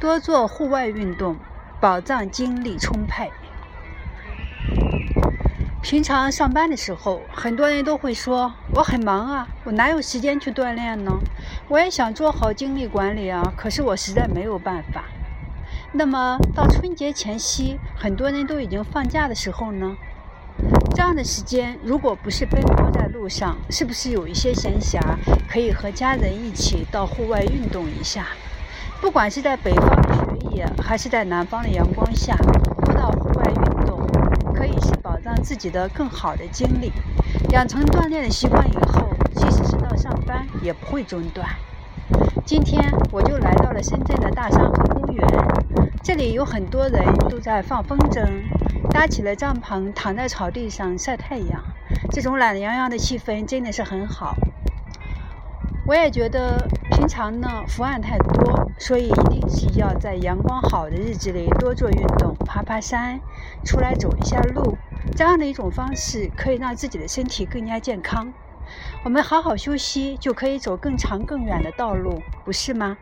[0.00, 1.36] 多做户外运动，
[1.80, 3.30] 保障精力充沛。
[5.82, 11.12] 平常上班的时候，很多人都会说我很忙啊，我哪有时间去锻炼呢？
[11.68, 15.04] 我也想做好精力管理啊，可是我实在没有办法。
[15.92, 19.94] 那么到春节前夕，很多人都已经放假的时候呢，
[20.94, 25.00] 这样的时间如果不是奔波在路上，是不是有一些闲暇，
[25.50, 28.28] 可以和家人一起到户外运动一下？
[29.00, 32.36] 不管是在北方的雪野，还是在南方的阳光下，
[32.84, 34.06] 多到户外运动，
[34.54, 36.92] 可以是保障自己的更好的精力。
[37.50, 41.44] 养成锻炼的习惯以后，即使是到上班，也不会中断。
[42.46, 42.80] 今天
[43.10, 45.26] 我就来到了深圳的大山河公园，
[46.04, 48.24] 这里有很多人都在放风筝，
[48.94, 51.60] 搭起了帐篷，躺在草地上晒太阳。
[52.12, 54.36] 这种懒洋洋的气氛真的是很好。
[55.84, 63.18] 我也觉得平常呢伏案太多，所以一定是要在阳光好的日子里多做运动，爬爬山，
[63.64, 64.78] 出来走一下路，
[65.16, 68.32] 这样的一种方式可以让自己的身体更加健康。
[69.04, 72.96] 我们好好休息，就可以走更长更远的道路，不是吗？